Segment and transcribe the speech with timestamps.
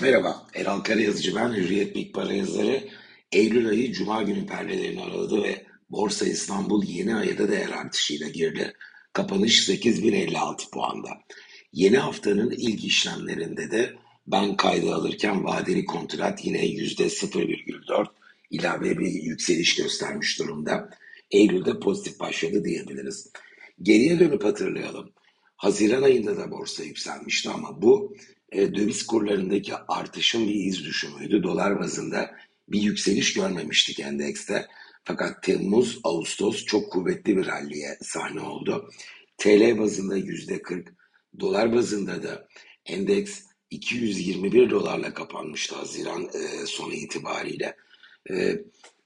[0.00, 2.88] Merhaba, Erol Karayazıcı ben, Hürriyet Para yazarı.
[3.32, 8.72] Eylül ayı Cuma günü perdelerini aradı ve Borsa İstanbul yeni aya da değer artışıyla girdi.
[9.12, 11.08] Kapanış 8056 puanda.
[11.72, 13.94] Yeni haftanın ilk işlemlerinde de
[14.26, 18.06] ben kaydı alırken vadeli kontrat yine %0,4
[18.50, 20.90] ilave bir yükseliş göstermiş durumda.
[21.30, 23.32] Eylül'de pozitif başladı diyebiliriz.
[23.82, 25.12] Geriye dönüp hatırlayalım.
[25.56, 28.16] Haziran ayında da borsa yükselmişti ama bu
[28.52, 31.42] e, döviz kurlarındaki artışın bir iz düşümüydü.
[31.42, 32.30] Dolar bazında
[32.68, 34.66] bir yükseliş görmemiştik endekste.
[35.04, 38.90] Fakat Temmuz, Ağustos çok kuvvetli bir ralliye sahne oldu.
[39.38, 40.94] TL bazında yüzde 40,
[41.40, 42.48] dolar bazında da
[42.86, 47.76] endeks 221 dolarla kapanmıştı Haziran e, sonu itibariyle.
[48.30, 48.58] E,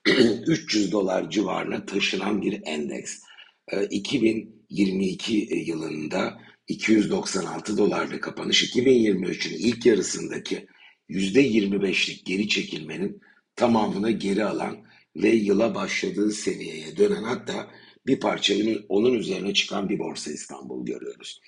[0.46, 3.22] 300 dolar civarına taşınan bir endeks.
[3.68, 5.32] E, 2022
[5.66, 10.66] yılında 296 dolarla kapanış 2023'ün ilk yarısındaki
[11.10, 13.20] %25'lik geri çekilmenin
[13.56, 17.70] tamamını geri alan ve yıla başladığı seviyeye dönen hatta
[18.06, 18.54] bir parça
[18.88, 21.40] onun üzerine çıkan bir borsa İstanbul görüyoruz.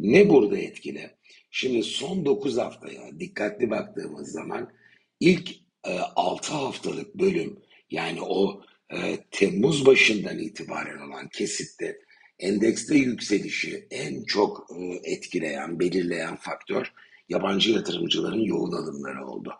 [0.00, 1.10] Ne burada etkili?
[1.50, 4.72] Şimdi son 9 haftaya dikkatli baktığımız zaman
[5.20, 5.50] ilk
[5.84, 7.58] e, 6 haftalık bölüm
[7.90, 11.98] yani o e, Temmuz başından itibaren olan kesitte
[12.38, 16.92] endekste yükselişi en çok e, etkileyen, belirleyen faktör
[17.28, 19.52] yabancı yatırımcıların yoğun alımları oldu.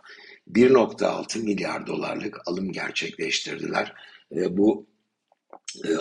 [0.52, 3.92] 1.6 milyar dolarlık alım gerçekleştirdiler.
[4.36, 4.86] E, bu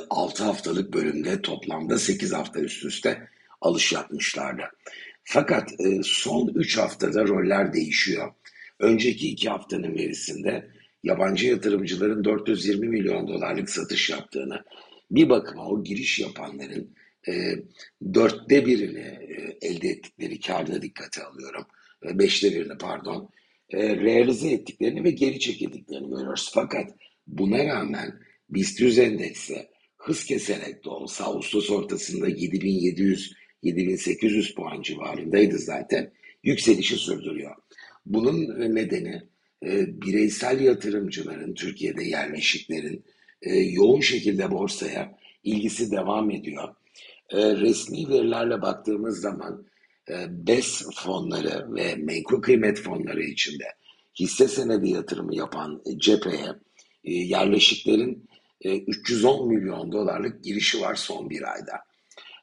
[0.10, 3.30] 6 e, haftalık bölümde toplamda 8 hafta üst üste
[3.62, 4.64] alış yapmışlardı.
[5.24, 5.72] Fakat
[6.04, 8.34] son 3 haftada roller değişiyor.
[8.80, 10.68] Önceki 2 haftanın verisinde
[11.04, 14.64] yabancı yatırımcıların 420 milyon dolarlık satış yaptığını,
[15.12, 16.96] bir bakıma o giriş yapanların
[17.28, 17.56] e,
[18.14, 21.66] dörtte birini e, elde ettikleri karda dikkate alıyorum.
[22.06, 23.30] E, beşte birini pardon.
[23.70, 26.52] E, realize ettiklerini ve geri çekildiklerini görüyoruz.
[26.54, 26.92] Fakat
[27.28, 36.14] buna rağmen BIST 100 endeksi hız keserek de olsa Ağustos ortasında 7700-7800 puan civarındaydı zaten.
[36.44, 37.56] Yükselişi sürdürüyor.
[38.06, 39.22] Bunun nedeni
[39.66, 43.06] e, bireysel yatırımcıların, Türkiye'de yerleşiklerin
[43.42, 46.76] e, yoğun şekilde borsaya ilgisi devam ediyor.
[47.30, 49.66] E, resmi verilerle baktığımız zaman
[50.10, 50.14] e,
[50.48, 53.66] BES fonları ve menkul kıymet fonları içinde
[54.20, 56.56] hisse senedi yatırımı yapan cepheye
[57.04, 58.30] e, yerleşiklerin
[58.62, 61.74] e, 310 milyon dolarlık girişi var son bir ayda.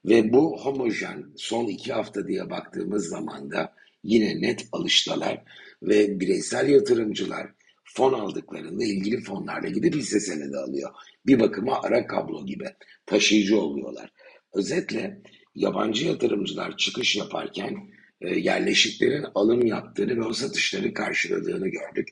[0.05, 3.75] Ve bu homojen son iki hafta diye baktığımız zaman da
[4.05, 5.43] yine net alıştalar
[5.83, 7.51] ve bireysel yatırımcılar
[7.95, 10.91] fon aldıklarında ilgili fonlarla gidip hisse senedi alıyor.
[11.27, 12.65] Bir bakıma ara kablo gibi
[13.07, 14.11] taşıyıcı oluyorlar.
[14.55, 15.23] Özetle
[15.55, 17.77] yabancı yatırımcılar çıkış yaparken
[18.21, 22.09] e, yerleşiklerin alım yaptığını ve o satışları karşıladığını gördük.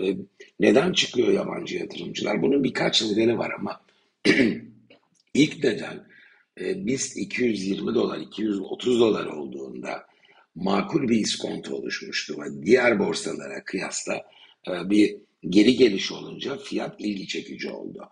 [0.00, 0.16] E,
[0.60, 2.42] neden çıkıyor yabancı yatırımcılar?
[2.42, 3.80] Bunun birkaç nedeni var ama
[5.34, 6.06] ilk neden
[6.60, 10.06] e, BIST 220 dolar, 230 dolar olduğunda
[10.54, 14.22] makul bir iskonto oluşmuştu ve diğer borsalara kıyasla
[14.66, 15.16] bir
[15.48, 18.08] geri geliş olunca fiyat ilgi çekici oldu.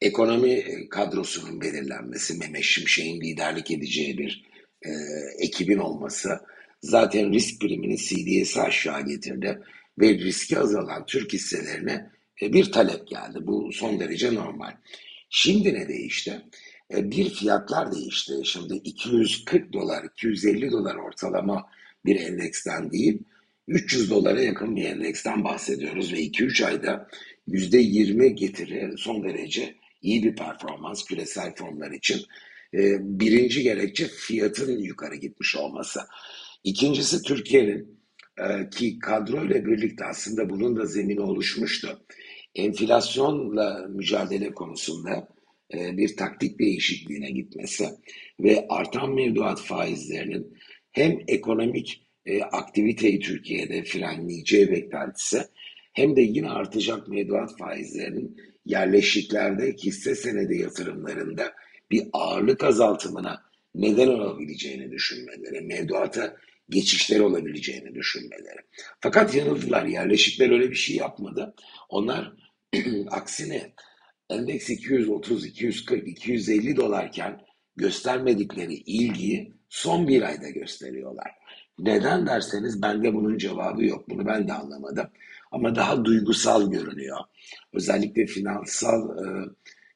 [0.00, 4.44] Ekonomi e, kadrosunun belirlenmesi, Mehmet Şimşek'in liderlik edeceği bir
[4.82, 4.90] e,
[5.38, 6.40] ekibin olması
[6.80, 9.62] zaten risk primini CDS'i aşağı getirdi
[9.98, 12.10] ve riski azalan Türk hisselerine
[12.42, 13.38] e, bir talep geldi.
[13.42, 14.72] Bu son derece normal.
[15.30, 16.42] Şimdi ne değişti?
[16.94, 18.32] E, bir fiyatlar değişti.
[18.44, 21.66] Şimdi 240 dolar, 250 dolar ortalama
[22.04, 23.22] bir endeksten değil,
[23.68, 27.08] 300 dolara yakın bir endeksten bahsediyoruz ve 2-3 ayda
[27.48, 32.20] %20 getiri son derece iyi bir performans küresel fonlar için.
[32.74, 36.00] Ee, birinci gerekçe fiyatın yukarı gitmiş olması.
[36.64, 38.02] İkincisi Türkiye'nin
[38.38, 42.06] e, ki kadroyla birlikte aslında bunun da zemini oluşmuştu.
[42.54, 45.28] Enflasyonla mücadele konusunda
[45.74, 47.88] e, bir taktik değişikliğine gitmesi
[48.40, 50.58] ve artan mevduat faizlerinin
[50.92, 55.42] hem ekonomik e, aktiviteyi Türkiye'de frenleyeceği beklentisi
[55.92, 58.36] hem de yine artacak mevduat faizlerinin
[58.66, 61.52] yerleşiklerde hisse senedi yatırımlarında
[61.90, 63.42] bir ağırlık azaltımına
[63.74, 66.36] neden olabileceğini düşünmeleri, mevduata
[66.68, 68.58] geçişler olabileceğini düşünmeleri.
[69.00, 69.86] Fakat yanıldılar.
[69.86, 71.54] Yerleşikler öyle bir şey yapmadı.
[71.88, 72.32] Onlar
[73.10, 73.72] aksine
[74.30, 77.40] endeks 230, 240, 250 dolarken
[77.76, 81.30] göstermedikleri ilgiyi son bir ayda gösteriyorlar.
[81.78, 84.10] Neden derseniz bende bunun cevabı yok.
[84.10, 85.06] Bunu ben de anlamadım.
[85.52, 87.18] Ama daha duygusal görünüyor.
[87.72, 89.48] Özellikle finansal e,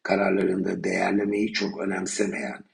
[0.02, 2.64] kararlarında değerlemeyi çok önemsemeyen,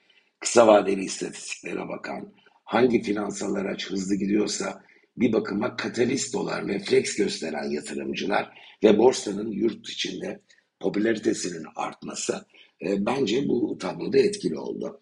[0.41, 2.33] kısa vadeli istatistiklere bakan,
[2.65, 4.83] hangi finansal araç hızlı gidiyorsa
[5.17, 10.41] bir bakıma katalist olan, refleks gösteren yatırımcılar ve borsanın yurt içinde
[10.81, 12.45] popülaritesinin artması
[12.87, 15.01] e, bence bu tabloda etkili oldu.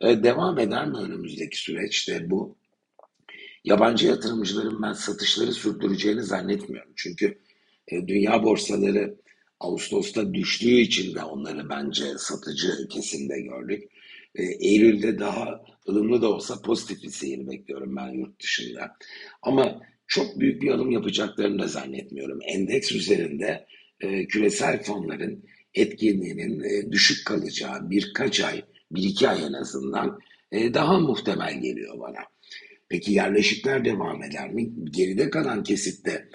[0.00, 2.56] E, devam eder mi önümüzdeki süreçte bu?
[3.64, 6.92] Yabancı yatırımcıların ben satışları sürdüreceğini zannetmiyorum.
[6.96, 7.38] Çünkü
[7.88, 9.16] e, dünya borsaları
[9.60, 13.82] Ağustos'ta düştüğü için de onları bence satıcı kesimde gördük.
[14.34, 18.96] E, Eylül'de daha ılımlı da olsa pozitif bir seyir bekliyorum ben yurt dışında.
[19.42, 22.38] Ama çok büyük bir alım yapacaklarını da zannetmiyorum.
[22.46, 23.66] Endeks üzerinde
[24.00, 25.44] e, küresel fonların
[25.74, 30.18] etkinliğinin e, düşük kalacağı birkaç ay, bir iki ay en azından
[30.52, 32.18] e, daha muhtemel geliyor bana.
[32.94, 34.70] Peki yerleşikler devam eder mi?
[34.90, 36.28] Geride kalan kesitte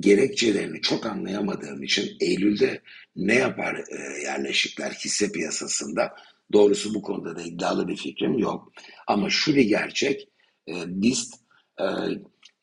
[0.00, 2.80] gerekçelerini çok anlayamadığım için Eylül'de
[3.16, 6.14] ne yapar e, yerleşikler hisse piyasasında
[6.52, 8.72] doğrusu bu konuda da iddialı bir fikrim yok.
[9.06, 10.28] Ama şu bir gerçek
[10.68, 11.34] e, BIST
[11.80, 11.84] e,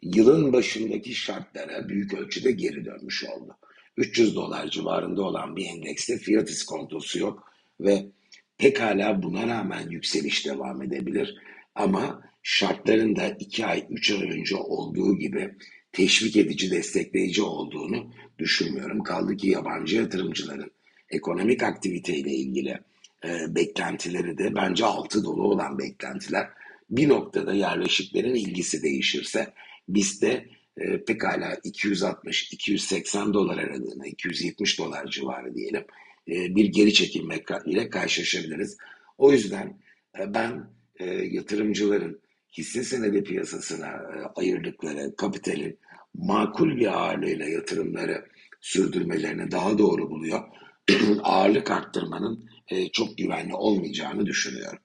[0.01, 3.57] yılın başındaki şartlara büyük ölçüde geri dönmüş oldu.
[3.97, 8.05] 300 dolar civarında olan bir endekste fiyat iskontosu yok ve
[8.57, 11.35] pekala buna rağmen yükseliş devam edebilir.
[11.75, 15.55] Ama şartların da 2 ay, 3 ay önce olduğu gibi
[15.91, 19.03] teşvik edici, destekleyici olduğunu düşünmüyorum.
[19.03, 20.71] Kaldı ki yabancı yatırımcıların
[21.09, 22.79] ekonomik aktiviteyle ilgili
[23.25, 26.49] e, beklentileri de bence altı dolu olan beklentiler.
[26.89, 29.53] Bir noktada yerleşiklerin ilgisi değişirse
[29.89, 30.45] biz de
[30.77, 35.85] e, pekala 260-280 dolar aralığına, 270 dolar civarı diyelim
[36.27, 38.77] e, bir geri çekilme ile karşılaşabiliriz.
[39.17, 39.81] O yüzden
[40.19, 42.26] e, ben e, yatırımcıların
[42.57, 45.80] hisse senedi piyasasına e, ayırdıkları kapitalin
[46.13, 48.25] makul bir ağırlığıyla yatırımları
[48.62, 50.42] sürdürmelerini daha doğru buluyor.
[51.24, 54.80] Ağırlık arttırmanın e, çok güvenli olmayacağını düşünüyorum.